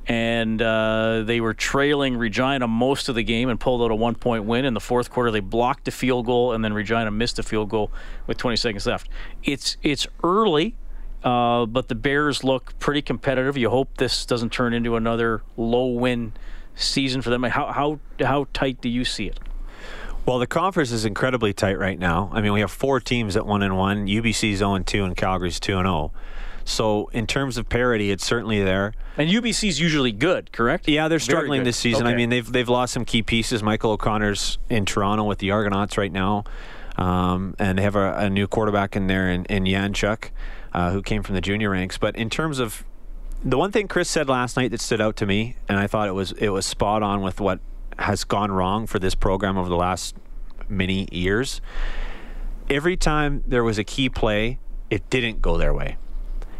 [0.07, 4.15] and uh, they were trailing Regina most of the game and pulled out a one
[4.15, 4.65] point win.
[4.65, 7.69] In the fourth quarter, they blocked a field goal, and then Regina missed a field
[7.69, 7.91] goal
[8.27, 9.09] with 20 seconds left.
[9.45, 10.75] It's it's early,
[11.23, 13.57] uh, but the Bears look pretty competitive.
[13.57, 16.33] You hope this doesn't turn into another low win
[16.75, 17.45] season for them.
[17.45, 19.38] How how how tight do you see it?
[20.25, 22.31] Well, the conference is incredibly tight right now.
[22.33, 24.07] I mean, we have four teams at one and one.
[24.07, 26.12] UBC's 0 and 2, and Calgary's 2 and 0.
[26.64, 28.94] So in terms of parity, it's certainly there.
[29.16, 30.88] And UBC's usually good, correct?
[30.88, 32.07] Yeah, they're struggling this season.
[32.07, 32.14] Okay.
[32.14, 33.62] I mean, they've they've lost some key pieces.
[33.62, 36.44] Michael O'Connor's in Toronto with the Argonauts right now,
[36.96, 40.31] um, and they have a, a new quarterback in there in, in Yanchuk,
[40.72, 41.98] uh, who came from the junior ranks.
[41.98, 42.85] But in terms of
[43.44, 46.09] the one thing Chris said last night that stood out to me, and I thought
[46.09, 47.61] it was it was spot on with what
[47.98, 50.14] has gone wrong for this program over the last
[50.68, 51.61] many years.
[52.70, 54.59] Every time there was a key play,
[54.90, 55.96] it didn't go their way.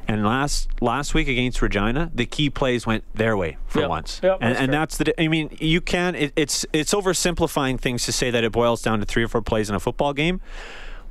[0.09, 3.89] And last last week against Regina, the key plays went their way for Yep.
[3.89, 4.21] once.
[4.23, 5.21] Yep, and that's and that's the.
[5.23, 6.15] I mean, you can.
[6.15, 9.43] It, it's it's oversimplifying things to say that it boils down to three or four
[9.43, 10.41] plays in a football game,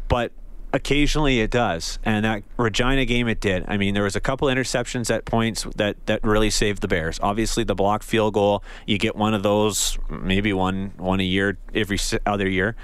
[0.07, 0.31] but
[0.73, 1.99] occasionally it does.
[2.03, 3.65] And that Regina game, it did.
[3.67, 7.19] I mean, there was a couple interceptions at points that that really saved the Bears.
[7.21, 11.57] Obviously, the block field goal, you get one of those, maybe one one a year
[11.73, 12.75] every other year,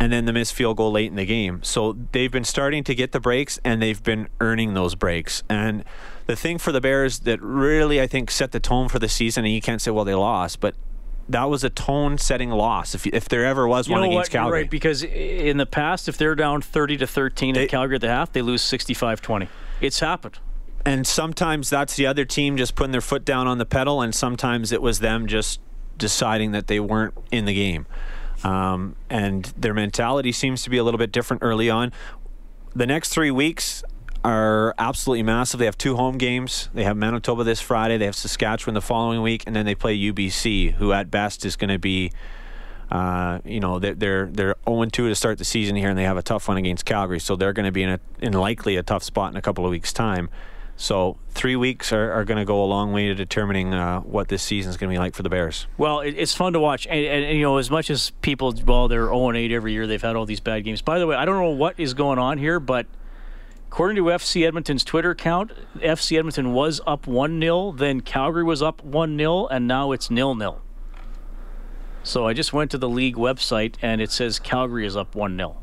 [0.00, 1.62] and then the missed field goal late in the game.
[1.62, 5.42] So they've been starting to get the breaks, and they've been earning those breaks.
[5.48, 5.84] And
[6.26, 9.44] the thing for the Bears that really I think set the tone for the season,
[9.44, 10.74] and you can't say well they lost, but
[11.28, 12.94] that was a tone-setting loss.
[12.94, 14.32] If if there ever was You one against what?
[14.32, 17.68] You're Calgary, right, because in the past, if they're down 30 to 13 They- at
[17.70, 19.48] Calgary at the half, they lose 65 20.
[19.80, 20.38] It's happened.
[20.86, 24.14] and sometimes that's the other team just putting their foot down on the pedal, and
[24.14, 25.60] sometimes it was them just
[25.96, 27.86] deciding that they weren't in the game.
[28.42, 31.92] Um, and their mentality seems to be a little bit different early on.
[32.76, 33.82] The next three weeks
[34.24, 35.60] are absolutely massive.
[35.60, 36.70] They have two home games.
[36.74, 37.98] They have Manitoba this Friday.
[37.98, 41.56] They have Saskatchewan the following week, and then they play UBC, who at best is
[41.56, 42.10] going to be
[42.90, 46.04] uh, you know, they're they're they're 0 2 to start the season here, and they
[46.04, 48.76] have a tough one against Calgary, so they're going to be in a in likely
[48.76, 50.28] a tough spot in a couple of weeks' time.
[50.76, 54.28] So three weeks are, are going to go a long way to determining uh, what
[54.28, 55.68] this season is going to be like for the Bears.
[55.78, 58.52] Well, it, it's fun to watch, and, and, and, you know, as much as people,
[58.66, 60.82] well, they're 0 8 every year, they've had all these bad games.
[60.82, 62.86] By the way, I don't know what is going on here, but
[63.74, 68.62] according to FC Edmonton's Twitter account, FC Edmonton was up 1 0, then Calgary was
[68.62, 70.62] up 1 0, and now it's nil nil.
[72.04, 75.36] So I just went to the league website, and it says Calgary is up 1
[75.36, 75.56] 0.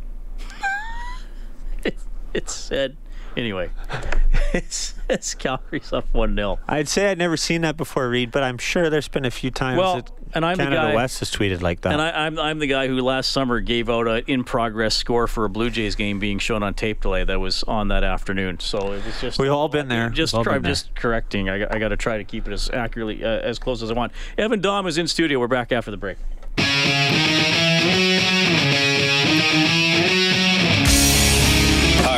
[1.85, 1.95] it,
[2.33, 2.97] it said,
[3.37, 3.69] anyway,
[4.53, 6.59] it's, it's Calgary's up 1 0.
[6.67, 9.51] I'd say I'd never seen that before, Reid, but I'm sure there's been a few
[9.51, 11.93] times Well, that and I'm the Canada guy- West has tweeted like that.
[11.93, 15.27] And I, I'm I'm the guy who last summer gave out a in progress score
[15.27, 18.59] for a Blue Jays game being shown on tape delay that was on that afternoon.
[18.59, 20.09] So it was just We've all been there.
[20.09, 20.71] Just try, been there.
[20.71, 21.49] just correcting.
[21.49, 23.91] I, got- I got to try to keep it as accurately uh, as close as
[23.91, 24.11] I want.
[24.37, 25.39] Evan Daum is in studio.
[25.39, 26.17] We're back after the break.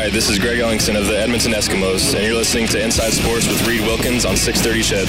[0.04, 3.48] Hi, this is Greg Ellingson of the Edmonton Eskimos, and you're listening to Inside Sports
[3.48, 5.08] with Reid Wilkins on 630 CHED.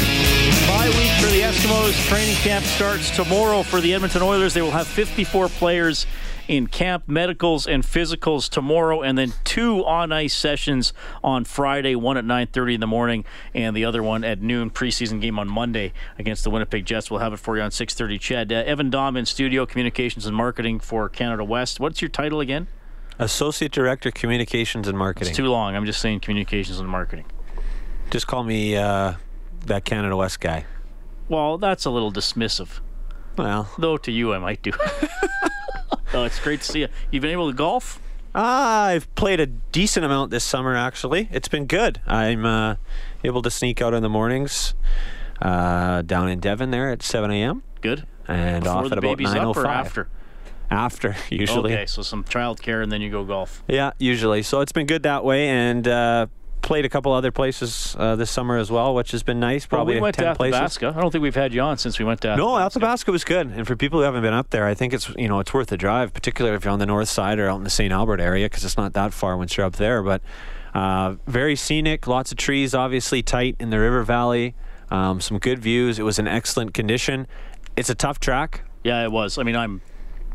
[0.69, 2.01] Bye week for the Eskimos.
[2.07, 4.55] Training camp starts tomorrow for the Edmonton Oilers.
[4.55, 6.07] They will have 54 players
[6.47, 10.93] in camp, medicals and physicals tomorrow, and then two on ice sessions
[11.25, 11.97] on Friday.
[11.97, 14.71] One at 9:30 in the morning, and the other one at noon.
[14.71, 17.11] Preseason game on Monday against the Winnipeg Jets.
[17.11, 18.17] We'll have it for you on 6:30.
[18.21, 21.81] CHED uh, Evan Daum in studio, communications and marketing for Canada West.
[21.81, 22.69] What's your title again?
[23.19, 25.29] Associate Director, Communications and Marketing.
[25.29, 25.77] It's too long.
[25.77, 27.27] I'm just saying communications and marketing.
[28.11, 29.15] Just call me uh,
[29.67, 30.65] that Canada West guy.
[31.29, 32.81] Well, that's a little dismissive.
[33.37, 34.73] Well, Though to you, I might do.
[36.15, 36.89] oh, it's great to see you.
[37.11, 38.01] You've been able to golf?
[38.35, 40.75] Ah, I've played a decent amount this summer.
[40.77, 42.01] Actually, it's been good.
[42.07, 42.77] I'm uh,
[43.23, 44.75] able to sneak out in the mornings
[45.41, 47.63] uh, down in Devon there at 7 a.m.
[47.81, 48.07] Good.
[48.27, 49.67] and Before off the at about baby's up or 9:05.
[49.69, 50.09] after?
[50.75, 51.73] After usually.
[51.73, 53.63] Okay, so some childcare and then you go golf.
[53.69, 54.43] Yeah, usually.
[54.43, 56.27] So it's been good that way, and uh,
[56.63, 59.67] played a couple other places uh, this summer as well, which has been nice.
[59.67, 60.79] Probably well, we went 10 to places.
[60.83, 62.79] I don't think we've had you on since we went to No, Athabasca.
[62.79, 65.29] Athabasca was good, and for people who haven't been up there, I think it's you
[65.29, 67.65] know it's worth the drive, particularly if you're on the north side or out in
[67.65, 67.93] the St.
[67.93, 70.03] Albert area, because it's not that far once you're up there.
[70.03, 70.23] But
[70.75, 74.55] uh, very scenic, lots of trees, obviously tight in the river valley,
[74.91, 75.99] um, some good views.
[75.99, 77.27] It was in excellent condition.
[77.77, 78.63] It's a tough track.
[78.83, 79.39] Yeah, it was.
[79.39, 79.81] I mean, I'm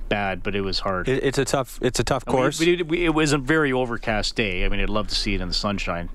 [0.09, 1.07] bad, but it was hard.
[1.07, 1.79] It, it's a tough.
[1.81, 2.59] It's a tough we- course.
[2.59, 4.65] we did- we- it was a very overcast day.
[4.65, 6.09] I mean, I'd love to see it in the sunshine.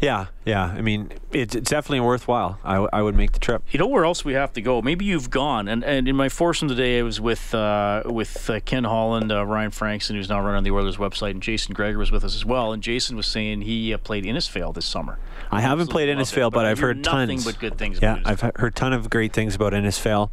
[0.00, 0.64] yeah, yeah.
[0.64, 2.58] I mean, it's, it's definitely worthwhile.
[2.64, 3.62] I, w- I would make the trip.
[3.70, 4.80] You know where else we have to go?
[4.80, 5.68] Maybe you've gone.
[5.68, 9.44] And and in my foursome today, I was with uh, with uh, Ken Holland, uh,
[9.44, 12.44] Ryan Frankson, who's now running the Oilers website, and Jason Gregor was with us as
[12.46, 12.72] well.
[12.72, 15.18] And Jason was saying he uh, played Innisfail this summer.
[15.50, 17.44] I haven't played loved it, Innisfail, but I I've hear heard nothing tons.
[17.44, 17.98] but good things.
[18.00, 20.30] Yeah, about I've he- heard ton of great things about Innisfail.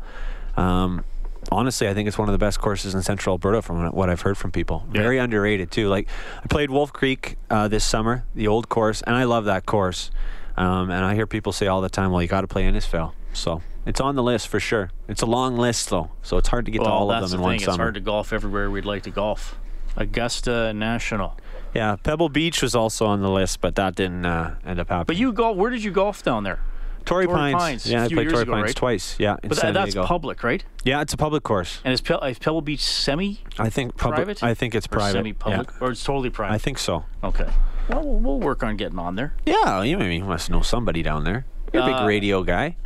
[0.58, 1.04] Um,
[1.52, 4.22] honestly, I think it's one of the best courses in Central Alberta from what I've
[4.22, 4.86] heard from people.
[4.94, 5.02] Yeah.
[5.02, 5.90] Very underrated too.
[5.90, 6.08] Like
[6.44, 10.12] I played Wolf Creek uh, this summer, the old course, and I love that course.
[10.58, 13.14] Um, and I hear people say all the time, "Well, you got to play Innisfail."
[13.34, 14.92] So it's on the list for sure.
[15.08, 17.30] It's a long list though, so it's hard to get well, to all of them
[17.30, 17.56] the in one thing.
[17.58, 17.84] It's summer.
[17.84, 19.58] hard to golf everywhere we'd like to golf.
[19.98, 21.38] Augusta National.
[21.74, 25.06] yeah, Pebble Beach was also on the list, but that didn't uh, end up happening.
[25.06, 25.58] But you golf.
[25.58, 26.60] Where did you golf down there?
[27.06, 27.56] Torrey Torrey Pines.
[27.56, 28.76] Pines, a Yeah, I played Torrey ago, Pines right?
[28.76, 29.16] twice.
[29.20, 30.06] Yeah, But that, that's Diego.
[30.08, 30.64] public, right?
[30.84, 31.80] Yeah, it's a public course.
[31.84, 34.18] And is, Pe- is Pebble Beach semi I think public.
[34.18, 34.44] private?
[34.44, 35.18] I think it's private.
[35.18, 35.78] Semi-public, Yeah.
[35.88, 36.54] or it's totally private.
[36.54, 37.06] I think so.
[37.24, 37.48] Okay.
[37.90, 39.34] Well, we'll we'll work on getting on there.
[39.46, 41.46] Yeah, you maybe must know somebody down there.
[41.74, 42.76] You're a big Uh, radio guy.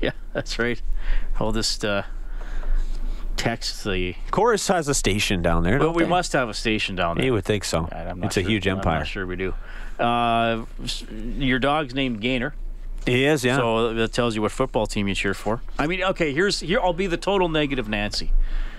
[0.00, 0.82] Yeah, that's right.
[1.40, 2.02] I'll just uh,
[3.36, 4.14] text the.
[4.30, 5.78] Corus has a station down there.
[5.78, 6.08] Well, we they?
[6.08, 7.24] must have a station down there.
[7.26, 7.88] You would think so.
[7.90, 8.98] I'm It's a sure- huge I'm empire.
[8.98, 9.54] not sure we do.
[9.98, 10.64] Uh,
[11.38, 12.54] your dog's named Gainer,
[13.06, 13.56] He is, yeah.
[13.56, 15.62] so uh, that tells you what football team you cheer for.
[15.78, 16.80] I mean, okay, here's here.
[16.80, 18.32] I'll be the total negative Nancy.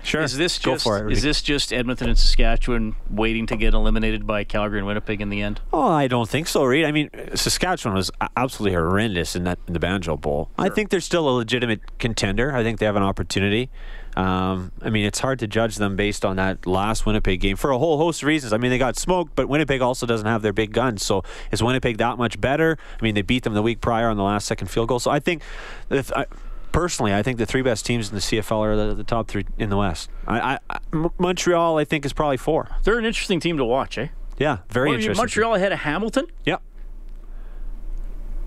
[0.04, 0.22] sure.
[0.22, 1.04] Is this Go just for it.
[1.04, 1.16] Rudy.
[1.16, 5.30] is this just Edmonton and Saskatchewan waiting to get eliminated by Calgary and Winnipeg in
[5.30, 5.62] the end?
[5.72, 6.86] Oh, I don't think so, Reid.
[6.86, 10.50] I mean, Saskatchewan was absolutely horrendous in that in the Banjo Bowl.
[10.58, 12.56] I think they're still a legitimate contender.
[12.56, 13.70] I think they have an opportunity.
[14.16, 17.72] Um, I mean, it's hard to judge them based on that last Winnipeg game for
[17.72, 18.54] a whole host of reasons.
[18.54, 21.04] I mean, they got smoked, but Winnipeg also doesn't have their big guns.
[21.04, 22.78] So is Winnipeg that much better?
[23.00, 25.00] I mean, they beat them the week prior on the last second field goal.
[25.00, 25.42] So I think,
[25.90, 26.26] if I,
[26.72, 29.46] personally, I think the three best teams in the CFL are the, the top three
[29.58, 30.10] in the West.
[30.28, 30.80] I, I,
[31.18, 32.70] Montreal, I think, is probably four.
[32.84, 34.08] They're an interesting team to watch, eh?
[34.38, 35.22] Yeah, very Well, interesting.
[35.22, 36.28] Montreal ahead of Hamilton.
[36.46, 36.62] Yep.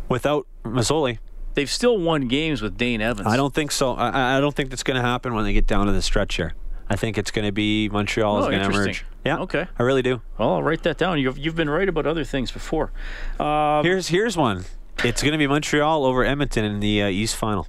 [0.09, 1.19] Without Masoli.
[1.59, 3.27] They've still won games with Dane Evans.
[3.27, 3.95] I don't think so.
[3.95, 6.37] I, I- don't think that's going to happen when they get down to the stretch
[6.37, 6.55] here.
[6.89, 9.05] I think it's going to be Montreal is Oh, going to emerge.
[9.25, 9.39] Yeah.
[9.41, 9.67] Okay.
[9.77, 10.23] I really do.
[10.39, 11.19] Well, I'll write that down.
[11.19, 12.93] You've you've been right about other things before.
[13.41, 14.65] Um, Here's here's one.
[15.05, 17.67] It's going to be Montreal over Edmonton in the uh, East Final.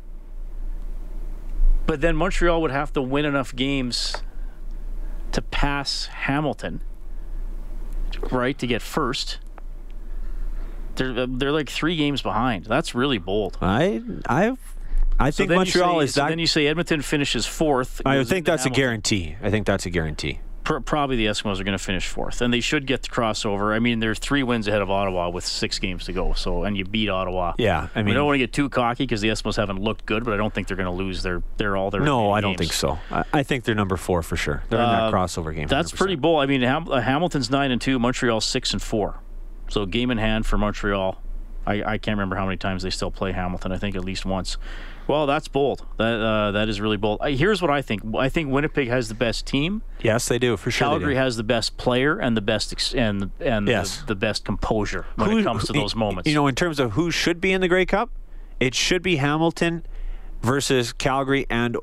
[1.88, 4.16] But then Montreal would have to win enough games
[5.32, 6.82] to pass Hamilton,
[8.32, 9.40] right, to get first.
[11.00, 12.66] They're they're like three games behind.
[12.66, 13.58] That's really bold.
[13.62, 14.56] I I
[15.20, 16.30] I So think Montreal say- is so that.
[16.30, 18.02] Then you say Edmonton finishes fourth.
[18.06, 19.36] I think that's a guarantee.
[19.41, 20.39] I think that's a guarantee.
[20.64, 23.74] Pr- probably the Eskimos are going to finish fourth, and they should get the crossover.
[23.74, 26.34] I mean, they're three wins ahead of Ottawa with six games to go.
[26.34, 27.54] So, and you beat Ottawa.
[27.58, 30.06] Yeah, I we mean, don't want to get too cocky because the Eskimos haven't looked
[30.06, 32.02] good, but I don't think they're going to lose their their all their.
[32.02, 32.60] no, I don't games.
[32.60, 33.00] think so.
[33.10, 34.62] I, I think they're number four for sure.
[34.70, 35.68] They're in that Uh, crossover game.
[35.68, 35.97] That's 100%.
[35.97, 36.43] pretty bold.
[36.43, 39.20] I mean, Ham- uh, Hamilton's nine and two, Montreal six and four.
[39.70, 41.22] So game in hand for Montreal.
[41.67, 43.72] I, I can't remember how many times they still play Hamilton.
[43.72, 44.57] I think at least once.
[45.07, 45.86] Well, that's bold.
[45.97, 47.20] That uh, that is really bold.
[47.22, 48.01] Uh, here's what I think.
[48.15, 49.82] I think Winnipeg has the best team.
[50.01, 50.88] Yes, they do for sure.
[50.88, 53.99] Calgary has the best player and the best ex- and and Yes.
[54.01, 56.28] the, the best composure when Who- it comes to those moments.
[56.30, 58.09] You know, in terms of who should be in the Grey Cup,
[58.59, 59.84] it should be Hamilton
[60.41, 61.78] versus Calgary and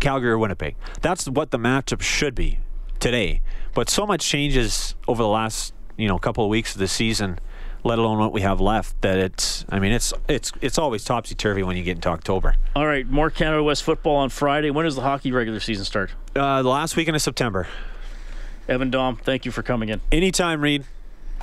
[0.00, 0.74] Calgary or Winnipeg.
[1.00, 2.58] That's what the matchup should be
[3.00, 3.40] today.
[3.74, 6.88] But so much changes over the last you know a couple of weeks of the
[6.88, 7.38] season,
[7.82, 9.00] let alone what we have left.
[9.02, 12.56] That it's I mean it's it's it's always topsy turvy when you get into October.
[12.74, 14.70] All right, more Canada West football on Friday.
[14.70, 16.12] When does the hockey regular season start?
[16.34, 17.68] Uh, the last weekend of September.
[18.68, 20.00] Evan Daum, thank you for coming in.
[20.10, 20.84] Anytime, Reid.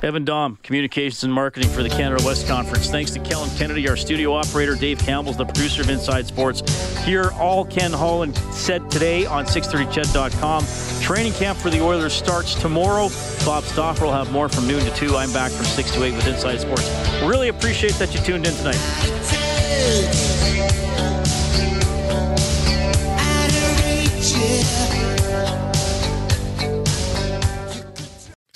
[0.02, 2.90] Evan Daum, Communications and Marketing for the Canada West Conference.
[2.90, 4.74] Thanks to Kellen Kennedy, our studio operator.
[4.74, 6.62] Dave Campbell's the producer of Inside Sports.
[7.04, 10.64] Hear all Ken Holland said today on 630ched.com.
[11.02, 13.10] Training camp for the Oilers starts tomorrow.
[13.44, 15.16] Bob Stauffer will have more from noon to 2.
[15.16, 16.90] I'm back from 6 to 8 with Inside Sports.
[17.22, 18.78] Really appreciate that you tuned in tonight.